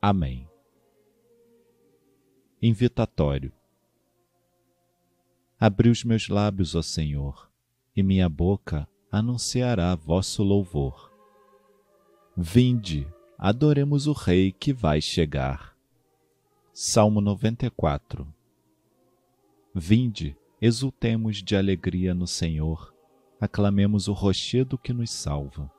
Amém. 0.00 0.48
Invitatório. 2.60 3.52
Abri 5.58 5.88
os 5.88 6.04
meus 6.04 6.28
lábios, 6.28 6.74
ó 6.74 6.82
Senhor, 6.82 7.50
e 7.96 8.02
minha 8.02 8.28
boca 8.28 8.86
anunciará 9.10 9.94
vosso 9.94 10.42
louvor. 10.42 11.10
Vinde, 12.36 13.08
adoremos 13.38 14.06
o 14.06 14.12
Rei 14.12 14.52
que 14.52 14.72
vai 14.72 15.00
chegar. 15.00 15.74
Salmo 16.72 17.22
94 17.22 18.26
Vinde, 19.74 20.36
exultemos 20.60 21.42
de 21.42 21.56
alegria 21.56 22.14
no 22.14 22.26
Senhor, 22.26 22.94
aclamemos 23.40 24.08
o 24.08 24.12
rochedo 24.12 24.76
que 24.76 24.92
nos 24.92 25.10
salva. 25.10 25.70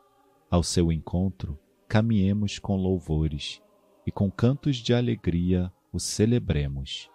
Ao 0.49 0.63
seu 0.63 0.91
encontro, 0.91 1.59
caminhemos 1.87 2.57
com 2.57 2.77
louvores 2.77 3.61
e 4.07 4.11
com 4.11 4.31
cantos 4.31 4.77
de 4.77 4.93
alegria 4.93 5.69
o 5.91 5.99
celebremos. 5.99 7.11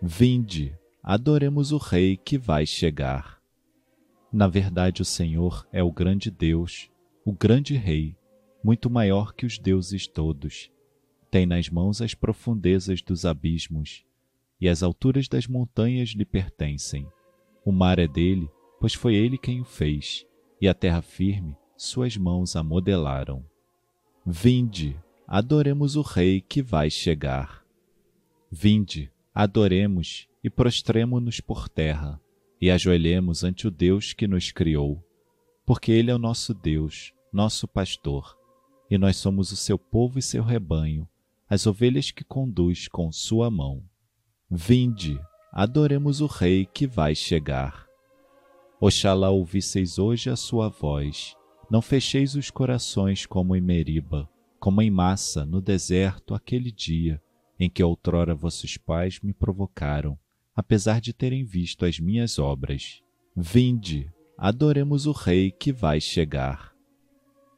Vinde, 0.00 0.74
adoremos 1.02 1.70
o 1.70 1.76
Rei 1.76 2.16
que 2.16 2.38
vai 2.38 2.64
chegar. 2.64 3.38
Na 4.32 4.48
verdade, 4.48 5.02
o 5.02 5.04
Senhor 5.04 5.68
é 5.70 5.82
o 5.82 5.92
grande 5.92 6.30
Deus, 6.30 6.90
o 7.26 7.32
grande 7.32 7.76
Rei, 7.76 8.16
muito 8.64 8.88
maior 8.88 9.34
que 9.34 9.44
os 9.44 9.58
deuses 9.58 10.06
todos. 10.06 10.70
Tem 11.30 11.44
nas 11.44 11.68
mãos 11.68 12.00
as 12.00 12.14
profundezas 12.14 13.02
dos 13.02 13.26
abismos, 13.26 14.02
e 14.58 14.66
as 14.66 14.82
alturas 14.82 15.28
das 15.28 15.46
montanhas 15.46 16.10
lhe 16.10 16.24
pertencem. 16.24 17.06
O 17.64 17.70
mar 17.70 17.98
é 17.98 18.08
dele, 18.08 18.48
pois 18.80 18.94
foi 18.94 19.14
ele 19.14 19.36
quem 19.36 19.60
o 19.60 19.64
fez, 19.64 20.26
e 20.58 20.66
a 20.66 20.72
terra 20.72 21.02
firme 21.02 21.54
suas 21.76 22.16
mãos 22.16 22.56
a 22.56 22.62
modelaram. 22.62 23.44
Vinde, 24.24 24.96
adoremos 25.26 25.96
o 25.96 26.02
Rei 26.02 26.40
que 26.40 26.62
vai 26.62 26.90
chegar. 26.90 27.64
Vinde, 28.50 29.10
adoremos 29.34 30.28
e 30.42 30.50
prostremo-nos 30.50 31.40
por 31.40 31.68
terra, 31.68 32.20
e 32.60 32.70
ajoelhemos 32.70 33.42
ante 33.42 33.66
o 33.66 33.70
Deus 33.70 34.12
que 34.12 34.28
nos 34.28 34.52
criou, 34.52 35.02
porque 35.66 35.90
Ele 35.90 36.10
é 36.10 36.14
o 36.14 36.18
nosso 36.18 36.52
Deus, 36.52 37.12
nosso 37.32 37.66
pastor, 37.66 38.36
e 38.90 38.98
nós 38.98 39.16
somos 39.16 39.50
o 39.50 39.56
seu 39.56 39.78
povo 39.78 40.18
e 40.18 40.22
seu 40.22 40.42
rebanho, 40.42 41.08
as 41.48 41.66
ovelhas 41.66 42.10
que 42.10 42.22
conduz 42.22 42.86
com 42.86 43.10
sua 43.10 43.50
mão. 43.50 43.82
Vinde, 44.50 45.18
adoremos 45.50 46.20
o 46.20 46.26
Rei 46.26 46.66
que 46.66 46.86
vai 46.86 47.14
chegar. 47.14 47.86
Oxalá 48.80 49.30
ouvisseis 49.30 49.98
hoje 49.98 50.28
a 50.28 50.36
sua 50.36 50.68
voz, 50.68 51.34
não 51.70 51.80
fecheis 51.80 52.34
os 52.34 52.50
corações 52.50 53.24
como 53.24 53.56
em 53.56 53.60
Meriba, 53.60 54.28
como 54.64 54.80
em 54.80 54.90
massa 54.90 55.44
no 55.44 55.60
deserto 55.60 56.32
aquele 56.32 56.72
dia 56.72 57.20
em 57.60 57.68
que 57.68 57.82
outrora 57.82 58.34
vossos 58.34 58.78
pais 58.78 59.20
me 59.20 59.34
provocaram, 59.34 60.18
apesar 60.56 61.02
de 61.02 61.12
terem 61.12 61.44
visto 61.44 61.84
as 61.84 62.00
minhas 62.00 62.38
obras. 62.38 63.02
Vinde, 63.36 64.10
adoremos 64.38 65.04
o 65.04 65.12
Rei 65.12 65.50
que 65.50 65.70
vai 65.70 66.00
chegar. 66.00 66.72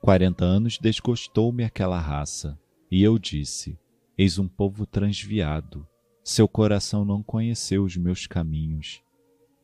Quarenta 0.00 0.44
anos 0.44 0.78
desgostou-me 0.78 1.62
aquela 1.62 2.00
raça, 2.00 2.58
e 2.91 3.04
eu 3.04 3.20
disse: 3.20 3.78
Eis 4.19 4.36
um 4.36 4.48
povo 4.48 4.84
transviado, 4.84 5.86
seu 6.25 6.48
coração 6.48 7.04
não 7.04 7.22
conheceu 7.22 7.84
os 7.84 7.97
meus 7.97 8.26
caminhos, 8.26 9.00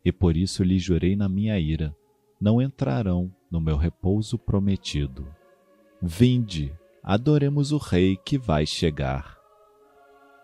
e 0.04 0.12
por 0.12 0.36
isso 0.36 0.62
lhe 0.62 0.78
jurei 0.78 1.16
na 1.16 1.28
minha 1.28 1.58
ira: 1.58 1.92
não 2.40 2.62
entrarão 2.62 3.34
no 3.50 3.60
meu 3.60 3.76
repouso 3.76 4.38
prometido. 4.38 5.26
Vinde, 6.00 6.72
adoremos 7.02 7.72
o 7.72 7.78
Rei 7.78 8.16
que 8.16 8.38
vai 8.38 8.64
chegar. 8.64 9.36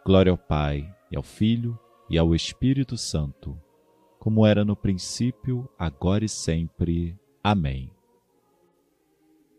Glória 0.04 0.32
ao 0.32 0.38
Pai, 0.38 0.92
e 1.10 1.16
ao 1.16 1.22
Filho, 1.22 1.78
e 2.10 2.18
ao 2.18 2.34
Espírito 2.34 2.96
Santo, 2.96 3.56
como 4.18 4.44
era 4.44 4.64
no 4.64 4.74
princípio, 4.74 5.68
agora 5.78 6.24
e 6.24 6.28
sempre. 6.28 7.16
Amém. 7.42 7.92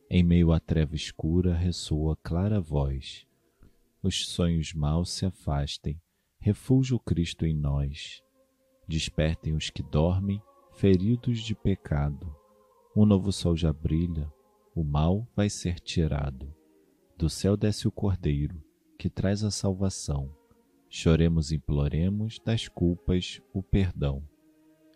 Em 0.09 0.23
meio 0.23 0.51
à 0.51 0.59
treva 0.59 0.95
escura 0.95 1.55
ressoa 1.55 2.17
clara 2.17 2.59
voz. 2.59 3.25
Os 4.03 4.27
sonhos 4.27 4.73
maus 4.73 5.11
se 5.11 5.25
afastem, 5.25 6.01
refúgio 6.39 6.99
Cristo 6.99 7.45
em 7.45 7.53
nós. 7.53 8.21
Despertem 8.87 9.53
os 9.53 9.69
que 9.69 9.83
dormem, 9.83 10.41
feridos 10.73 11.39
de 11.39 11.55
pecado. 11.55 12.35
Um 12.95 13.05
novo 13.05 13.31
sol 13.31 13.55
já 13.55 13.71
brilha, 13.71 14.31
o 14.75 14.83
mal 14.83 15.27
vai 15.35 15.49
ser 15.49 15.79
tirado. 15.79 16.58
Do 17.19 17.29
céu 17.29 17.57
desce 17.57 17.85
o 17.85 17.91
Cordeiro, 17.91 18.63
que 18.97 19.09
traz 19.09 19.43
a 19.43 19.51
salvação. 19.51 20.33
Choremos 20.89 21.51
e 21.51 21.57
imploremos 21.57 22.39
das 22.39 22.69
culpas 22.69 23.41
o 23.53 23.61
perdão. 23.61 24.23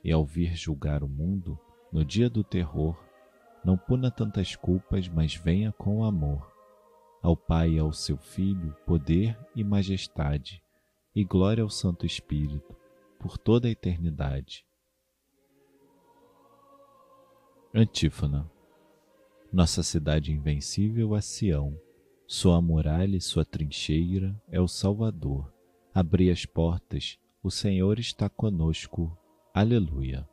E 0.01 0.09
ao 0.09 0.25
vir 0.25 0.55
julgar 0.55 1.03
o 1.03 1.09
mundo, 1.09 1.59
no 1.91 2.05
dia 2.05 2.29
do 2.29 2.41
terror, 2.41 2.97
não 3.61 3.77
puna 3.77 4.09
tantas 4.09 4.55
culpas, 4.55 5.09
mas 5.09 5.35
venha 5.35 5.73
com 5.73 6.01
amor. 6.05 6.49
Ao 7.21 7.35
Pai 7.35 7.71
e 7.71 7.79
ao 7.79 7.91
seu 7.91 8.15
Filho, 8.15 8.73
poder 8.85 9.37
e 9.53 9.61
majestade, 9.61 10.63
e 11.13 11.25
glória 11.25 11.61
ao 11.61 11.69
Santo 11.69 12.05
Espírito, 12.05 12.73
por 13.19 13.37
toda 13.37 13.67
a 13.67 13.71
eternidade. 13.71 14.65
Antífona 17.73 18.49
Nossa 19.51 19.83
cidade 19.83 20.31
invencível 20.31 21.17
é 21.17 21.19
Sião 21.19 21.77
sua 22.35 22.59
muralha 22.59 23.15
e 23.15 23.21
sua 23.21 23.45
trincheira 23.45 24.35
é 24.49 24.59
o 24.59 24.67
Salvador. 24.67 25.53
Abri 25.93 26.31
as 26.31 26.47
portas, 26.47 27.19
o 27.43 27.51
Senhor 27.51 27.99
está 27.99 28.27
conosco. 28.27 29.15
Aleluia. 29.53 30.27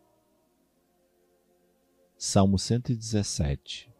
Salmo 2.17 2.59
117 2.59 3.93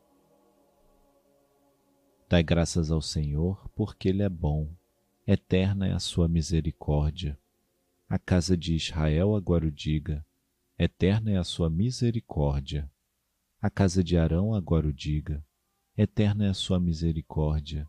Dai 2.27 2.43
graças 2.43 2.91
ao 2.91 3.03
Senhor, 3.03 3.69
porque 3.77 4.09
Ele 4.09 4.23
é 4.23 4.31
bom, 4.31 4.73
eterna 5.27 5.87
é 5.87 5.93
a 5.93 6.01
sua 6.01 6.27
misericórdia. 6.27 7.39
A 8.09 8.19
casa 8.19 8.57
de 8.57 8.75
Israel 8.75 9.37
agora 9.37 9.67
o 9.67 9.71
diga, 9.71 10.25
eterna 10.79 11.33
é 11.33 11.37
a 11.37 11.45
sua 11.45 11.69
misericórdia. 11.69 12.91
A 13.61 13.69
casa 13.69 14.03
de 14.03 14.17
Arão 14.17 14.55
agora 14.55 14.89
o 14.89 14.93
diga, 14.93 15.45
eterna 16.03 16.47
é 16.47 16.49
a 16.49 16.55
sua 16.55 16.81
misericórdia. 16.81 17.87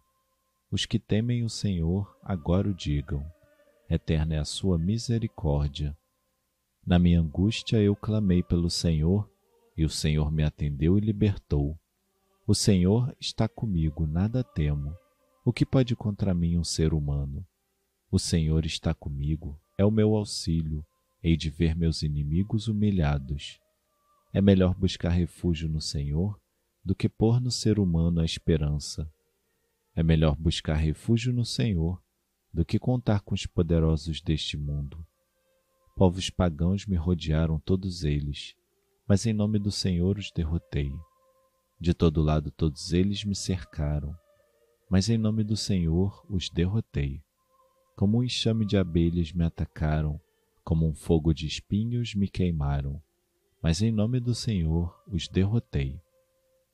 Os 0.70 0.86
que 0.86 1.00
temem 1.00 1.46
o 1.46 1.50
Senhor 1.50 2.14
agora 2.22 2.68
o 2.68 2.74
digam, 2.74 3.26
eterna 3.90 4.36
é 4.36 4.38
a 4.38 4.44
sua 4.44 4.78
misericórdia. 4.78 5.98
Na 6.86 7.00
minha 7.00 7.22
angústia 7.22 7.78
eu 7.78 7.96
clamei 7.96 8.44
pelo 8.44 8.70
Senhor, 8.70 9.32
e 9.78 9.86
o 9.86 9.90
Senhor 9.90 10.30
me 10.30 10.44
atendeu 10.44 10.98
e 10.98 11.00
libertou. 11.00 11.80
O 12.46 12.54
Senhor 12.54 13.16
está 13.18 13.48
comigo, 13.48 14.06
nada 14.06 14.44
temo. 14.44 14.94
O 15.46 15.54
que 15.54 15.66
pode 15.66 15.96
contra 15.96 16.34
mim 16.34 16.58
um 16.58 16.66
ser 16.66 16.94
humano? 16.94 17.48
O 18.12 18.20
Senhor 18.20 18.66
está 18.66 18.94
comigo, 18.94 19.58
é 19.78 19.86
o 19.86 19.92
meu 19.92 20.18
auxílio, 20.18 20.86
hei 21.24 21.38
de 21.38 21.50
ver 21.50 21.78
meus 21.78 22.04
inimigos 22.04 22.68
humilhados. 22.68 23.58
É 24.34 24.42
melhor 24.42 24.76
buscar 24.76 25.12
refúgio 25.12 25.70
no 25.70 25.80
Senhor 25.80 26.41
do 26.84 26.96
que 26.96 27.08
pôr 27.08 27.40
no 27.40 27.52
ser 27.52 27.80
humano 27.80 28.22
a 28.22 28.26
esperança. 28.26 29.10
É 29.96 30.02
melhor 30.02 30.36
buscar 30.36 30.76
refúgio 30.76 31.34
no 31.34 31.46
Senhor 31.46 32.02
do 32.54 32.66
que 32.66 32.80
contar 32.80 33.22
com 33.22 33.34
os 33.34 33.46
poderosos 33.46 34.22
deste 34.22 34.58
mundo. 34.58 35.06
Povos 35.96 36.30
pagãos 36.30 36.86
me 36.86 36.96
rodearam 36.96 37.60
todos 37.60 38.04
eles, 38.04 38.56
mas 39.08 39.26
em 39.26 39.34
nome 39.34 39.60
do 39.60 39.72
Senhor 39.72 40.18
os 40.18 40.32
derrotei. 40.32 40.92
De 41.80 41.94
todo 41.94 42.22
lado 42.22 42.52
todos 42.52 42.94
eles 42.94 43.24
me 43.24 43.36
cercaram, 43.36 44.16
mas 44.90 45.10
em 45.10 45.18
nome 45.18 45.44
do 45.44 45.56
Senhor 45.56 46.26
os 46.30 46.50
derrotei. 46.50 47.22
Como 47.96 48.20
um 48.20 48.24
enxame 48.24 48.66
de 48.66 48.78
abelhas 48.78 49.32
me 49.32 49.44
atacaram, 49.44 50.20
como 50.64 50.88
um 50.88 50.94
fogo 50.94 51.34
de 51.34 51.46
espinhos 51.46 52.16
me 52.16 52.28
queimaram, 52.28 53.02
mas 53.62 53.82
em 53.82 53.92
nome 53.92 54.20
do 54.20 54.34
Senhor 54.34 54.96
os 55.08 55.28
derrotei. 55.28 56.00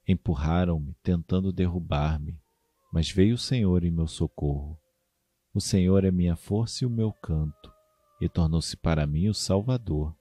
Empurraram-me, 0.07 0.95
tentando 1.04 1.51
derrubar-me, 1.51 2.39
mas 2.94 3.12
veio 3.12 3.36
o 3.36 3.38
Senhor 3.38 3.83
em 3.83 3.92
meu 3.92 4.07
socorro. 4.07 4.80
O 5.54 5.59
Senhor 5.59 6.06
é 6.06 6.12
minha 6.12 6.36
força 6.36 6.83
e 6.83 6.88
o 6.88 6.89
meu 6.89 7.12
canto, 7.12 7.74
e 8.21 8.30
tornou-se 8.30 8.77
para 8.77 9.06
mim 9.06 9.27
o 9.27 9.33
Salvador. 9.33 10.15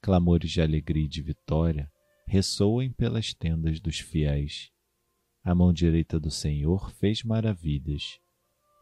Clamores 0.00 0.50
de 0.50 0.62
alegria 0.62 1.04
e 1.04 1.08
de 1.08 1.22
vitória 1.22 1.90
ressoem 2.26 2.92
pelas 2.92 3.34
tendas 3.34 3.80
dos 3.80 3.98
fiéis. 3.98 4.70
A 5.42 5.54
mão 5.54 5.72
direita 5.72 6.20
do 6.20 6.30
Senhor 6.30 6.90
fez 6.92 7.24
maravilhas. 7.24 8.18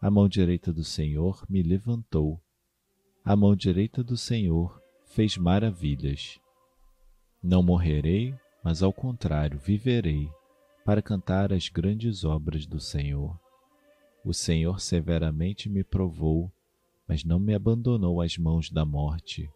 A 0.03 0.11
mão 0.11 0.29
direita 0.29 0.73
do 0.73 0.85
Senhor 0.85 1.45
me 1.49 1.63
levantou. 1.63 2.43
A 3.25 3.35
mão 3.35 3.57
direita 3.57 4.05
do 4.05 4.17
Senhor 4.17 4.79
fez 5.07 5.37
maravilhas. 5.37 6.39
Não 7.43 7.63
morrerei, 7.63 8.35
mas 8.69 8.83
ao 8.83 8.93
contrário, 8.93 9.59
viverei 9.59 10.31
para 10.85 11.01
cantar 11.01 11.55
as 11.55 11.71
grandes 11.71 12.23
obras 12.23 12.67
do 12.67 12.79
Senhor. 12.79 13.35
O 14.23 14.35
Senhor 14.35 14.79
severamente 14.79 15.71
me 15.71 15.83
provou, 15.83 16.53
mas 17.09 17.25
não 17.25 17.39
me 17.39 17.55
abandonou 17.55 18.21
às 18.21 18.37
mãos 18.37 18.69
da 18.71 18.85
morte. 18.85 19.51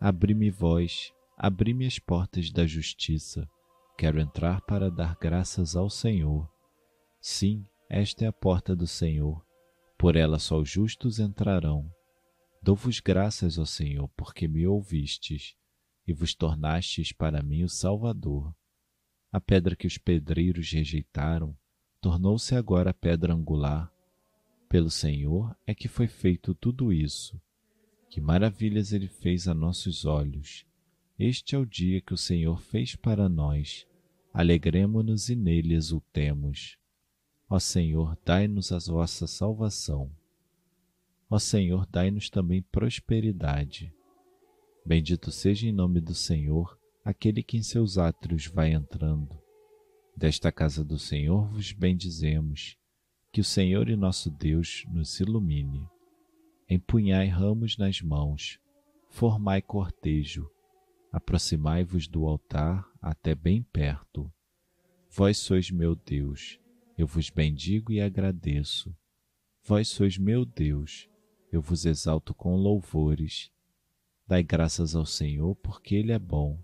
Abri-me 0.00 0.50
vós, 0.50 1.12
abri-me 1.38 1.86
as 1.86 2.00
portas 2.00 2.50
da 2.50 2.66
justiça. 2.66 3.48
Quero 3.96 4.18
entrar 4.18 4.62
para 4.62 4.90
dar 4.90 5.16
graças 5.20 5.76
ao 5.76 5.88
Senhor. 5.88 6.50
Sim, 7.20 7.64
esta 7.88 8.24
é 8.24 8.26
a 8.26 8.32
porta 8.32 8.74
do 8.74 8.88
Senhor. 8.88 9.40
Por 9.96 10.16
ela 10.16 10.40
só 10.40 10.58
os 10.58 10.68
justos 10.68 11.20
entrarão. 11.20 11.88
Dou-vos 12.60 12.98
graças, 12.98 13.58
ó 13.58 13.64
Senhor, 13.64 14.08
porque 14.16 14.48
me 14.48 14.66
ouvistes 14.66 15.54
e 16.06 16.12
vos 16.12 16.34
tornastes 16.34 17.12
para 17.12 17.42
mim 17.42 17.62
o 17.62 17.68
Salvador. 17.68 18.54
A 19.32 19.40
pedra 19.40 19.76
que 19.76 19.86
os 19.86 19.96
pedreiros 19.96 20.70
rejeitaram 20.72 21.56
tornou-se 22.00 22.54
agora 22.54 22.92
pedra 22.92 23.32
angular. 23.32 23.92
Pelo 24.68 24.90
Senhor 24.90 25.56
é 25.66 25.74
que 25.74 25.88
foi 25.88 26.06
feito 26.06 26.54
tudo 26.54 26.92
isso. 26.92 27.40
Que 28.08 28.20
maravilhas 28.20 28.92
ele 28.92 29.06
fez 29.06 29.46
a 29.46 29.54
nossos 29.54 30.04
olhos. 30.04 30.66
Este 31.18 31.54
é 31.54 31.58
o 31.58 31.66
dia 31.66 32.00
que 32.00 32.14
o 32.14 32.16
Senhor 32.16 32.60
fez 32.60 32.96
para 32.96 33.28
nós. 33.28 33.86
Alegremo-nos 34.32 35.28
e 35.28 35.36
nele 35.36 35.74
exultemos. 35.74 36.76
Ó 37.48 37.58
Senhor, 37.58 38.16
dai-nos 38.24 38.72
a 38.72 38.78
vossa 38.78 39.26
salvação. 39.26 40.10
Ó 41.28 41.38
Senhor, 41.38 41.86
dai-nos 41.86 42.30
também 42.30 42.62
prosperidade. 42.62 43.92
Bendito 44.84 45.30
seja 45.30 45.66
em 45.66 45.72
nome 45.72 46.00
do 46.00 46.14
Senhor 46.14 46.78
aquele 47.04 47.42
que 47.42 47.56
em 47.56 47.62
seus 47.62 47.98
átrios 47.98 48.46
vai 48.46 48.72
entrando. 48.72 49.38
Desta 50.16 50.50
casa 50.50 50.84
do 50.84 50.98
Senhor 50.98 51.48
vos 51.50 51.72
bendizemos, 51.72 52.76
que 53.32 53.40
o 53.40 53.44
Senhor 53.44 53.88
e 53.88 53.96
nosso 53.96 54.30
Deus 54.30 54.84
nos 54.88 55.18
ilumine. 55.20 55.86
Empunhai 56.68 57.26
ramos 57.26 57.76
nas 57.76 58.00
mãos, 58.00 58.58
formai 59.08 59.62
cortejo, 59.62 60.48
aproximai-vos 61.12 62.06
do 62.06 62.26
altar 62.26 62.86
até 63.00 63.34
bem 63.34 63.62
perto. 63.62 64.30
Vós 65.10 65.38
sois 65.38 65.70
meu 65.70 65.94
Deus, 65.96 66.60
eu 66.96 67.06
vos 67.06 67.30
bendigo 67.30 67.92
e 67.92 68.00
agradeço. 68.00 68.94
Vós 69.64 69.88
sois 69.88 70.16
meu 70.16 70.44
Deus, 70.44 71.08
eu 71.52 71.60
vos 71.60 71.84
exalto 71.84 72.34
com 72.34 72.56
louvores. 72.56 73.50
Dai 74.30 74.44
graças 74.44 74.94
ao 74.94 75.04
Senhor, 75.04 75.56
porque 75.56 75.96
Ele 75.96 76.12
é 76.12 76.18
bom 76.18 76.56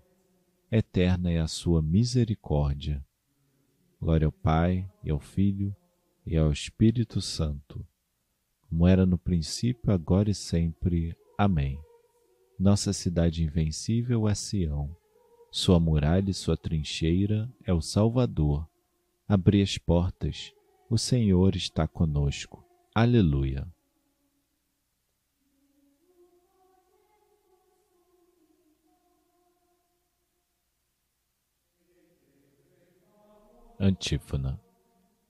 eterna 0.71 1.29
é 1.29 1.41
a 1.41 1.47
sua 1.49 1.81
misericórdia. 1.81 3.05
Glória 4.01 4.25
ao 4.25 4.31
Pai, 4.31 4.89
e 5.03 5.09
ao 5.09 5.19
Filho, 5.19 5.75
e 6.25 6.37
ao 6.37 6.49
Espírito 6.49 7.19
Santo, 7.19 7.85
como 8.61 8.87
era 8.87 9.05
no 9.05 9.17
princípio, 9.17 9.91
agora 9.91 10.29
e 10.29 10.33
sempre. 10.33 11.13
Amém. 11.37 11.77
Nossa 12.57 12.93
cidade 12.93 13.43
invencível 13.43 14.29
é 14.29 14.33
Sião, 14.33 14.95
sua 15.51 15.77
muralha 15.77 16.31
e 16.31 16.33
sua 16.33 16.55
trincheira 16.55 17.53
é 17.65 17.73
o 17.73 17.81
Salvador. 17.81 18.65
Abri 19.27 19.61
as 19.61 19.77
portas, 19.77 20.53
o 20.89 20.97
Senhor 20.97 21.53
está 21.53 21.85
conosco. 21.85 22.63
Aleluia. 22.95 23.67
Antífona. 33.79 34.59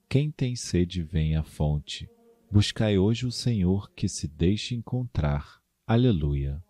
Quem 0.08 0.30
tem 0.30 0.56
sede, 0.56 1.02
vem 1.02 1.36
à 1.36 1.42
fonte. 1.42 2.08
Buscai 2.50 2.96
hoje 2.96 3.26
o 3.26 3.30
Senhor 3.30 3.90
que 3.90 4.08
se 4.08 4.26
deixe 4.26 4.74
encontrar. 4.74 5.60
Aleluia. 5.86 6.64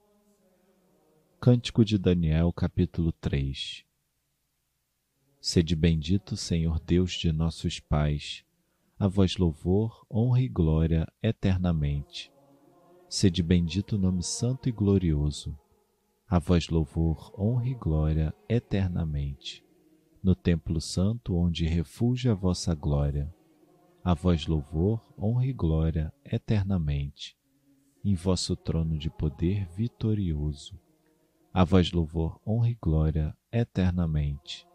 Cântico 1.40 1.84
de 1.84 1.96
Daniel, 1.96 2.52
capítulo 2.52 3.12
3 3.12 3.84
Sede 5.40 5.76
bendito, 5.76 6.36
Senhor 6.36 6.80
Deus 6.80 7.12
de 7.12 7.30
nossos 7.30 7.78
pais, 7.78 8.44
a 8.98 9.06
vós 9.06 9.36
louvor, 9.36 10.04
honra 10.10 10.40
e 10.40 10.48
glória 10.48 11.06
eternamente. 11.22 12.32
Sede 13.08 13.40
bendito 13.40 13.96
nome 13.96 14.24
santo 14.24 14.69
e 14.69 14.72
glorioso, 14.72 15.56
a 16.28 16.40
vós 16.40 16.69
louvor, 16.70 17.32
honra 17.38 17.69
e 17.69 17.74
glória 17.74 18.34
eternamente 18.48 19.68
no 20.23 20.35
templo 20.35 20.81
santo 20.81 21.37
onde 21.37 21.67
refugia 21.67 22.32
a 22.32 22.35
vossa 22.35 22.75
glória. 22.75 23.32
A 24.03 24.15
vós 24.15 24.47
louvor, 24.47 25.00
honra 25.19 25.47
e 25.47 25.53
glória 25.53 26.12
eternamente, 26.25 27.37
em 28.05 28.15
vosso 28.15 28.56
trono 28.56 28.97
de 28.97 29.11
poder 29.11 29.67
vitorioso. 29.69 30.79
A 31.53 31.65
vós 31.65 31.93
louvor, 31.93 32.41
honra 32.47 32.70
e 32.70 32.79
glória 32.81 33.37
eternamente. 33.53 34.67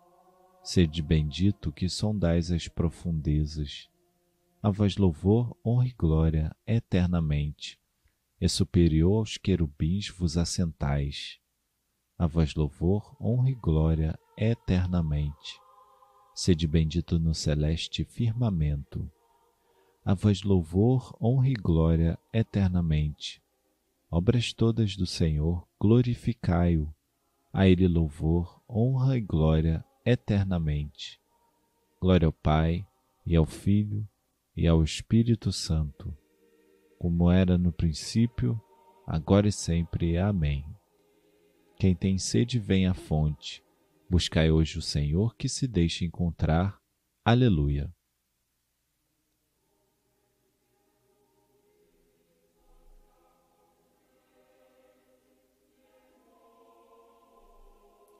Sede 0.64 1.02
bendito 1.02 1.72
que 1.72 1.90
sondais 1.90 2.52
as 2.52 2.68
profundezas. 2.68 3.90
A 4.62 4.70
vós 4.70 4.98
louvor, 4.98 5.58
honra 5.66 5.88
e 5.88 5.92
glória 5.92 6.56
eternamente. 6.66 7.80
E 8.40 8.48
superior 8.48 9.20
aos 9.20 9.38
querubins 9.38 10.10
vos 10.10 10.38
assentais. 10.38 11.40
A 12.18 12.28
vós 12.28 12.56
louvor, 12.56 13.16
honra 13.20 13.50
e 13.50 13.56
glória 13.56 14.18
eternamente. 14.38 15.60
Sede 16.36 16.68
bendito 16.68 17.20
no 17.20 17.34
celeste 17.34 18.04
firmamento. 18.04 19.10
A 20.06 20.14
vós 20.14 20.44
louvor, 20.44 21.16
honra 21.22 21.50
e 21.50 21.54
glória 21.54 22.20
eternamente. 22.32 23.42
Obras 24.10 24.54
todas 24.54 24.96
do 24.96 25.06
Senhor, 25.06 25.68
glorificai-o. 25.80 26.94
A 27.52 27.68
ele 27.68 27.88
louvor, 27.88 28.62
honra 28.70 29.18
e 29.18 29.22
glória 29.22 29.84
eternamente. 30.06 31.20
Glória 32.00 32.26
ao 32.26 32.34
Pai, 32.34 32.86
e 33.26 33.36
ao 33.36 33.46
Filho, 33.46 34.08
e 34.56 34.68
ao 34.68 34.84
Espírito 34.84 35.52
Santo, 35.52 36.16
como 37.00 37.32
era 37.32 37.58
no 37.58 37.72
princípio, 37.72 38.62
agora 39.08 39.48
e 39.48 39.52
sempre. 39.52 40.18
Amém. 40.18 40.66
Quem 41.78 41.96
tem 41.96 42.18
sede, 42.18 42.60
vem 42.60 42.88
à 42.88 42.94
fonte. 42.94 43.64
Buscai 44.10 44.52
hoje 44.52 44.78
o 44.78 44.82
Senhor 44.82 45.36
que 45.36 45.50
se 45.50 45.68
deixe 45.68 46.06
encontrar. 46.06 46.80
Aleluia. 47.26 47.94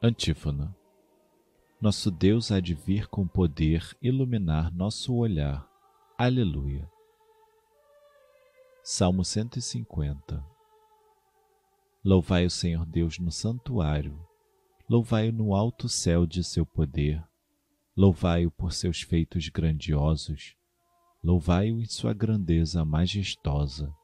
Antífona. 0.02 0.76
Nosso 1.80 2.12
Deus 2.12 2.52
há 2.52 2.60
de 2.60 2.74
vir 2.74 3.08
com 3.08 3.26
poder 3.26 3.96
iluminar 4.02 4.74
nosso 4.74 5.16
olhar. 5.16 5.70
Aleluia. 6.18 6.90
Salmo 8.84 9.24
150 9.24 10.53
Louvai 12.06 12.46
o 12.46 12.50
Senhor 12.50 12.86
Deus 12.86 13.18
no 13.18 13.32
santuário. 13.32 14.20
Louvai-o 14.90 15.32
no 15.32 15.56
alto 15.56 15.88
céu 15.88 16.26
de 16.26 16.44
seu 16.44 16.66
poder, 16.66 17.24
louvai-o 17.96 18.52
por 18.52 18.74
seus 18.74 19.02
feitos 19.02 19.48
grandiosos, 19.48 20.54
louvai-o 21.24 21.80
em 21.80 21.86
sua 21.86 22.14
grandeza 22.14 22.84
majestosa, 22.84 23.96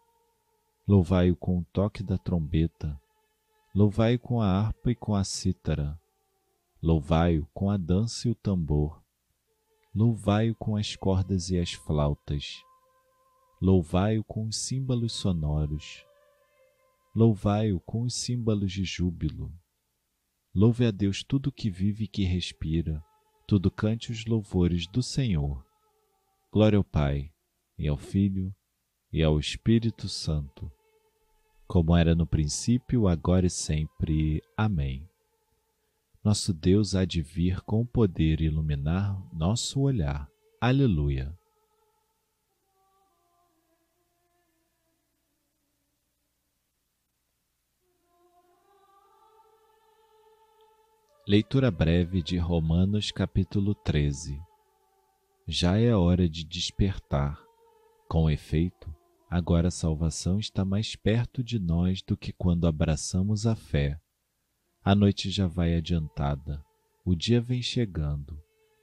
louvai-o 0.87 1.35
com 1.35 1.59
o 1.59 1.65
toque 1.73 2.01
da 2.01 2.17
trombeta, 2.17 2.97
louvai-o 3.75 4.17
com 4.17 4.41
a 4.41 4.47
harpa 4.47 4.91
e 4.91 4.95
com 4.95 5.13
a 5.13 5.25
cítara, 5.25 5.99
louvai-o 6.81 7.45
com 7.53 7.69
a 7.69 7.75
dança 7.75 8.29
e 8.29 8.31
o 8.31 8.35
tambor, 8.35 9.03
louvai-o 9.93 10.55
com 10.55 10.77
as 10.77 10.95
cordas 10.95 11.49
e 11.49 11.59
as 11.59 11.73
flautas, 11.73 12.63
louvai-o 13.61 14.23
com 14.23 14.47
os 14.47 14.55
símbolos 14.55 15.11
sonoros, 15.11 16.05
louvai-o 17.15 17.79
com 17.79 18.03
os 18.03 18.15
símbolos 18.15 18.71
de 18.71 18.83
júbilo, 18.83 19.53
Louve 20.53 20.85
a 20.85 20.91
Deus 20.91 21.23
tudo 21.23 21.51
que 21.51 21.69
vive 21.69 22.05
e 22.05 22.07
que 22.07 22.23
respira, 22.23 23.03
tudo 23.47 23.69
cante 23.69 24.11
os 24.11 24.25
louvores 24.25 24.87
do 24.87 25.01
Senhor. 25.01 25.63
Glória 26.51 26.77
ao 26.77 26.83
Pai, 26.83 27.31
e 27.77 27.87
ao 27.87 27.95
Filho, 27.95 28.53
e 29.13 29.21
ao 29.21 29.39
Espírito 29.39 30.09
Santo, 30.09 30.71
como 31.67 31.95
era 31.95 32.15
no 32.15 32.25
princípio, 32.25 33.07
agora 33.07 33.45
e 33.45 33.49
sempre. 33.49 34.41
Amém. 34.57 35.07
Nosso 36.23 36.51
Deus 36.51 36.95
há 36.95 37.05
de 37.05 37.21
vir 37.21 37.61
com 37.61 37.85
poder 37.85 38.41
iluminar 38.41 39.17
nosso 39.31 39.79
olhar. 39.79 40.27
Aleluia. 40.59 41.38
Leitura 51.29 51.69
breve 51.69 52.23
de 52.23 52.39
Romanos 52.39 53.11
capítulo 53.11 53.75
13. 53.75 54.41
Já 55.47 55.77
é 55.77 55.95
hora 55.95 56.27
de 56.27 56.43
despertar. 56.43 57.39
Com 58.07 58.31
efeito, 58.31 58.91
agora 59.29 59.67
a 59.67 59.71
salvação 59.71 60.39
está 60.39 60.65
mais 60.65 60.95
perto 60.95 61.43
de 61.43 61.59
nós 61.59 62.01
do 62.01 62.17
que 62.17 62.33
quando 62.33 62.65
abraçamos 62.65 63.45
a 63.45 63.55
fé. 63.55 64.01
A 64.83 64.95
noite 64.95 65.29
já 65.29 65.45
vai 65.45 65.75
adiantada, 65.75 66.65
o 67.05 67.13
dia 67.13 67.39
vem 67.39 67.61
chegando. 67.61 68.41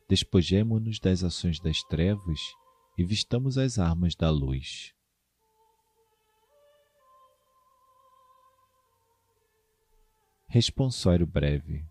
Despojemo-nos 0.09 1.00
das 1.00 1.25
ações 1.25 1.59
das 1.59 1.83
trevas 1.83 2.38
e 2.97 3.03
vistamos 3.03 3.59
as 3.59 3.76
armas 3.76 4.15
da 4.15 4.31
luz. 4.31 4.95
Responsório 10.47 11.26
breve. 11.26 11.85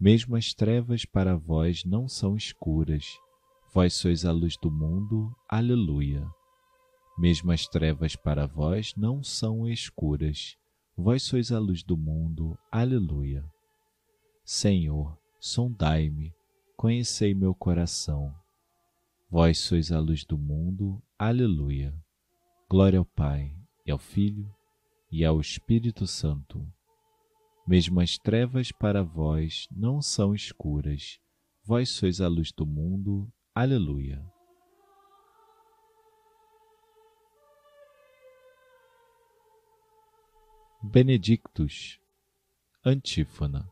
Mesmo 0.00 0.34
as 0.34 0.54
trevas 0.54 1.04
para 1.04 1.36
vós 1.36 1.84
não 1.84 2.08
são 2.08 2.34
escuras, 2.34 3.18
vós 3.74 3.92
sois 3.92 4.24
a 4.24 4.32
luz 4.32 4.56
do 4.56 4.70
mundo. 4.70 5.30
Aleluia. 5.46 6.26
Mesmo 7.18 7.52
as 7.52 7.66
trevas 7.66 8.16
para 8.16 8.46
vós 8.46 8.94
não 8.96 9.22
são 9.22 9.68
escuras, 9.68 10.56
vós 10.96 11.22
sois 11.22 11.52
a 11.52 11.58
luz 11.58 11.82
do 11.82 11.98
mundo. 11.98 12.58
Aleluia. 12.72 13.44
Senhor, 14.42 15.18
sondai-me, 15.38 16.32
conhecei 16.78 17.34
meu 17.34 17.54
coração. 17.54 18.34
Vós 19.30 19.58
sois 19.58 19.92
a 19.92 20.00
luz 20.00 20.24
do 20.24 20.38
mundo. 20.38 21.02
Aleluia. 21.18 21.94
Glória 22.70 22.98
ao 22.98 23.04
Pai, 23.04 23.54
e 23.84 23.90
ao 23.90 23.98
Filho, 23.98 24.50
e 25.12 25.26
ao 25.26 25.38
Espírito 25.38 26.06
Santo 26.06 26.66
mesmo 27.66 28.00
as 28.00 28.16
trevas 28.18 28.72
para 28.72 29.02
vós 29.02 29.66
não 29.70 30.00
são 30.02 30.34
escuras, 30.34 31.18
vós 31.64 31.90
sois 31.90 32.20
a 32.20 32.28
luz 32.28 32.52
do 32.52 32.66
mundo. 32.66 33.30
Aleluia. 33.54 34.24
Benedictus, 40.82 42.00
Antífona. 42.84 43.68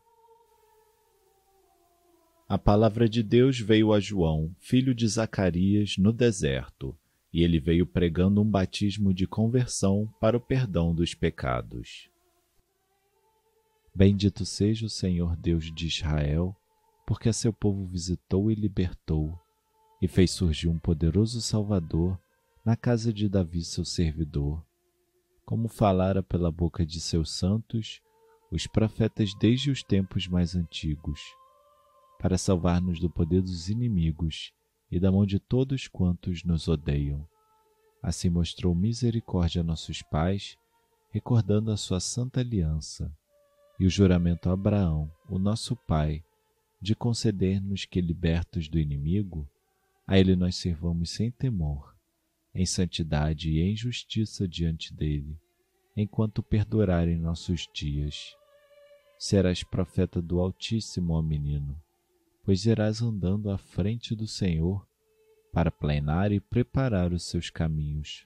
A 2.47 2.57
palavra 2.57 3.09
de 3.09 3.23
Deus 3.23 3.59
veio 3.59 3.91
a 3.91 3.99
João, 3.99 4.55
filho 4.59 4.93
de 4.93 5.07
Zacarias, 5.07 5.97
no 5.97 6.13
deserto, 6.13 6.97
e 7.33 7.43
ele 7.43 7.59
veio 7.59 7.85
pregando 7.85 8.41
um 8.41 8.49
batismo 8.49 9.13
de 9.13 9.27
conversão 9.27 10.07
para 10.19 10.37
o 10.37 10.39
perdão 10.39 10.93
dos 10.93 11.13
pecados. 11.13 12.09
Bendito 13.99 14.45
seja 14.45 14.85
o 14.85 14.89
Senhor 14.89 15.35
Deus 15.35 15.65
de 15.75 15.85
Israel, 15.85 16.55
porque 17.05 17.27
a 17.27 17.33
seu 17.33 17.51
povo 17.51 17.85
visitou 17.85 18.49
e 18.49 18.55
libertou, 18.55 19.37
e 20.01 20.07
fez 20.07 20.31
surgir 20.31 20.69
um 20.69 20.79
poderoso 20.79 21.41
Salvador 21.41 22.17
na 22.63 22.77
casa 22.77 23.11
de 23.11 23.27
Davi, 23.27 23.61
seu 23.61 23.83
servidor, 23.83 24.65
como 25.45 25.67
falara 25.67 26.23
pela 26.23 26.49
boca 26.49 26.85
de 26.85 27.01
seus 27.01 27.29
santos 27.29 28.01
os 28.49 28.65
profetas 28.65 29.33
desde 29.37 29.69
os 29.69 29.83
tempos 29.83 30.29
mais 30.29 30.55
antigos, 30.55 31.19
para 32.21 32.37
salvar-nos 32.37 33.01
do 33.01 33.09
poder 33.09 33.41
dos 33.41 33.67
inimigos 33.67 34.53
e 34.89 34.97
da 34.97 35.11
mão 35.11 35.25
de 35.25 35.39
todos 35.39 35.89
quantos 35.89 36.45
nos 36.45 36.69
odeiam. 36.69 37.27
Assim 38.01 38.29
mostrou 38.29 38.73
misericórdia 38.73 39.59
a 39.59 39.65
nossos 39.65 40.01
pais, 40.01 40.57
recordando 41.11 41.69
a 41.69 41.75
sua 41.75 41.99
santa 41.99 42.39
aliança 42.39 43.13
e 43.79 43.85
o 43.85 43.89
juramento 43.89 44.49
a 44.49 44.53
Abraão, 44.53 45.09
o 45.29 45.39
nosso 45.39 45.75
pai, 45.75 46.23
de 46.81 46.93
conceder-nos 46.93 47.85
que, 47.85 48.01
libertos 48.01 48.67
do 48.67 48.77
inimigo, 48.77 49.47
a 50.05 50.19
ele 50.19 50.35
nós 50.35 50.55
servamos 50.55 51.11
sem 51.11 51.31
temor, 51.31 51.95
em 52.53 52.65
santidade 52.65 53.49
e 53.49 53.61
em 53.61 53.75
justiça 53.75 54.47
diante 54.47 54.93
dele, 54.93 55.37
enquanto 55.95 56.43
perdurarem 56.43 57.17
nossos 57.17 57.69
dias. 57.73 58.35
Serás 59.17 59.63
profeta 59.63 60.21
do 60.21 60.39
Altíssimo, 60.39 61.13
ó 61.13 61.21
menino, 61.21 61.79
pois 62.43 62.65
irás 62.65 63.01
andando 63.01 63.49
à 63.49 63.57
frente 63.57 64.15
do 64.15 64.27
Senhor 64.27 64.85
para 65.53 65.71
planear 65.71 66.31
e 66.31 66.39
preparar 66.39 67.13
os 67.13 67.23
seus 67.23 67.49
caminhos, 67.49 68.25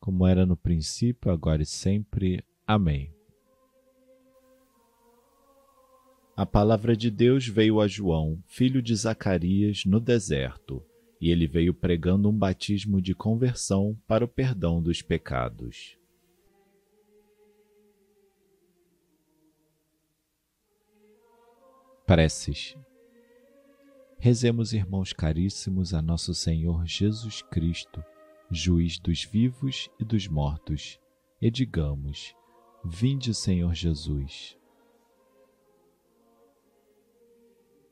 como 0.00 0.26
era 0.26 0.46
no 0.46 0.56
princípio, 0.56 1.30
agora 1.30 1.62
e 1.62 1.66
sempre. 1.66 2.42
Amém. 2.66 3.14
A 6.34 6.46
palavra 6.46 6.96
de 6.96 7.10
Deus 7.10 7.46
veio 7.46 7.80
a 7.80 7.86
João, 7.86 8.42
filho 8.46 8.80
de 8.80 8.96
Zacarias, 8.96 9.84
no 9.84 10.00
deserto, 10.00 10.82
e 11.20 11.30
ele 11.30 11.46
veio 11.46 11.74
pregando 11.74 12.30
um 12.30 12.36
batismo 12.36 13.02
de 13.02 13.14
conversão 13.14 13.94
para 14.06 14.24
o 14.24 14.28
perdão 14.28 14.82
dos 14.82 15.02
pecados. 15.02 15.98
Preces. 22.06 22.74
Rezemos, 24.18 24.72
irmãos 24.72 25.12
caríssimos, 25.12 25.92
a 25.92 26.00
nosso 26.00 26.34
Senhor 26.34 26.86
Jesus 26.86 27.42
Cristo 27.42 28.02
juiz 28.50 28.98
dos 28.98 29.24
vivos 29.24 29.88
e 29.98 30.04
dos 30.04 30.26
mortos, 30.26 30.98
e 31.40 31.50
digamos: 31.50 32.34
Vinde, 32.84 33.32
Senhor 33.32 33.74
Jesus. 33.74 34.58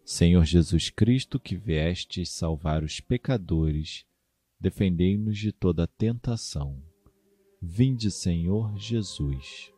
Senhor 0.05 0.45
Jesus 0.45 0.89
Cristo, 0.89 1.39
que 1.39 1.55
viestes 1.55 2.31
salvar 2.31 2.83
os 2.83 2.99
pecadores, 2.99 4.07
defendei-nos 4.59 5.39
de 5.39 5.53
toda 5.53 5.87
tentação. 5.87 6.83
Vinde, 7.61 8.11
Senhor 8.11 8.77
Jesus. 8.79 9.73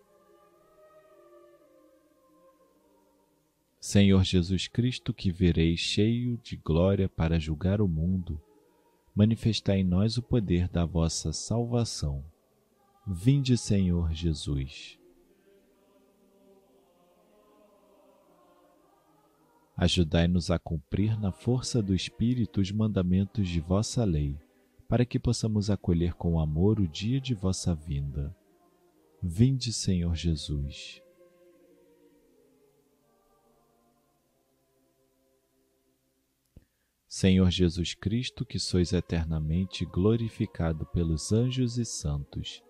Senhor 3.80 4.22
Jesus 4.22 4.68
Cristo, 4.68 5.12
que 5.12 5.32
vereis 5.32 5.80
cheio 5.80 6.38
de 6.38 6.56
glória 6.56 7.08
para 7.08 7.40
julgar 7.40 7.80
o 7.80 7.88
mundo, 7.88 8.40
manifestai 9.20 9.80
em 9.80 9.84
nós 9.84 10.16
o 10.16 10.22
poder 10.22 10.66
da 10.66 10.86
vossa 10.86 11.30
salvação. 11.30 12.24
Vinde, 13.06 13.54
Senhor 13.58 14.14
Jesus. 14.14 14.98
Ajudai-nos 19.76 20.50
a 20.50 20.58
cumprir 20.58 21.20
na 21.20 21.30
força 21.30 21.82
do 21.82 21.94
Espírito 21.94 22.62
os 22.62 22.72
mandamentos 22.72 23.46
de 23.46 23.60
vossa 23.60 24.04
lei, 24.04 24.38
para 24.88 25.04
que 25.04 25.18
possamos 25.18 25.68
acolher 25.68 26.14
com 26.14 26.40
amor 26.40 26.80
o 26.80 26.88
dia 26.88 27.20
de 27.20 27.34
vossa 27.34 27.74
vinda. 27.74 28.34
Vinde, 29.22 29.70
Senhor 29.70 30.14
Jesus. 30.14 31.02
Senhor 37.12 37.50
Jesus 37.50 37.93
Cristo, 37.93 38.47
que 38.47 38.61
sois 38.61 38.93
eternamente 38.93 39.85
glorificado 39.85 40.87
pelos 40.87 41.33
anjos 41.33 41.76
e 41.76 41.85
santos, 41.85 42.62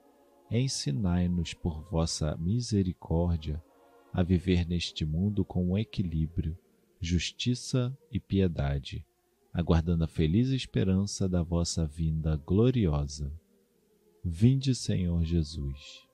ensinai-nos 0.50 1.52
por 1.52 1.82
vossa 1.90 2.34
misericórdia 2.38 3.62
a 4.10 4.22
viver 4.22 4.66
neste 4.66 5.04
mundo 5.04 5.44
com 5.44 5.76
equilíbrio, 5.76 6.56
justiça 6.98 7.94
e 8.10 8.18
piedade, 8.18 9.04
aguardando 9.52 10.04
a 10.04 10.08
feliz 10.08 10.48
esperança 10.48 11.28
da 11.28 11.42
vossa 11.42 11.86
vinda 11.86 12.34
gloriosa. 12.34 13.30
Vinde, 14.24 14.74
Senhor 14.74 15.22
Jesus. 15.22 16.08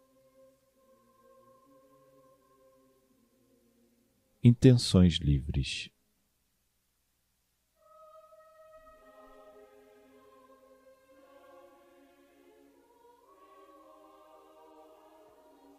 Intenções 4.42 5.14
livres. 5.14 5.92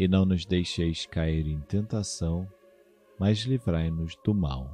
E 0.00 0.06
não 0.06 0.24
nos 0.24 0.46
deixeis 0.46 1.06
cair 1.06 1.48
em 1.48 1.58
tentação, 1.58 2.48
mas 3.18 3.38
livrai-nos 3.38 4.16
do 4.24 4.32
mal. 4.32 4.70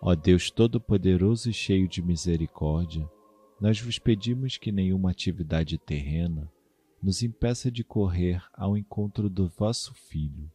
Ó 0.00 0.14
Deus 0.14 0.48
Todo-Poderoso 0.48 1.50
e 1.50 1.52
cheio 1.52 1.88
de 1.88 2.00
misericórdia, 2.00 3.10
nós 3.60 3.80
vos 3.80 3.98
pedimos 3.98 4.58
que 4.58 4.70
nenhuma 4.70 5.10
atividade 5.10 5.76
terrena 5.76 6.48
nos 7.02 7.20
impeça 7.20 7.68
de 7.68 7.82
correr 7.82 8.40
ao 8.52 8.76
encontro 8.76 9.28
do 9.28 9.48
vosso 9.48 9.92
Filho, 9.92 10.48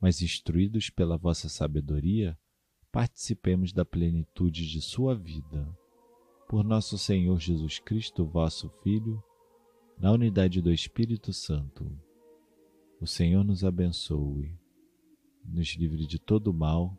mas 0.00 0.22
instruídos 0.22 0.90
pela 0.90 1.18
vossa 1.18 1.48
sabedoria, 1.48 2.38
participemos 2.92 3.72
da 3.72 3.84
plenitude 3.84 4.70
de 4.70 4.80
sua 4.80 5.12
vida. 5.12 5.68
Por 6.48 6.62
nosso 6.62 6.96
Senhor 6.96 7.40
Jesus 7.40 7.80
Cristo, 7.80 8.24
vosso 8.24 8.70
Filho, 8.84 9.20
na 10.00 10.10
unidade 10.10 10.62
do 10.62 10.72
Espírito 10.72 11.32
Santo. 11.32 11.86
O 13.00 13.06
Senhor 13.06 13.44
nos 13.44 13.62
abençoe, 13.62 14.58
nos 15.44 15.68
livre 15.74 16.06
de 16.06 16.18
todo 16.18 16.52
mal 16.54 16.96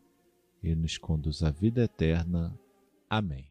e 0.61 0.75
nos 0.75 0.97
conduz 0.97 1.41
à 1.41 1.49
vida 1.49 1.83
eterna. 1.83 2.57
Amém. 3.09 3.50